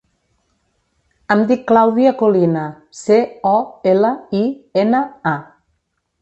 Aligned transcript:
Em 1.35 1.43
dic 1.51 1.67
Clàudia 1.71 2.13
Colina: 2.21 2.63
ce, 3.01 3.19
o, 3.51 3.53
ela, 3.93 4.11
i, 4.41 4.43
ena, 4.87 5.05
a. 5.35 5.37